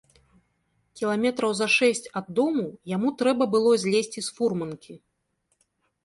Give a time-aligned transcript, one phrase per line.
[0.99, 2.65] Кіламетраў за шэсць ад дому
[2.95, 4.95] яму трэба было злезці з фурманкі.